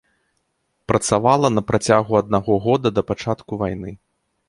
Працавала 0.91 1.47
на 1.57 1.63
працягу 1.69 2.19
аднаго 2.23 2.59
года 2.67 2.87
да 2.99 3.09
пачатку 3.15 3.51
вайны. 3.65 3.99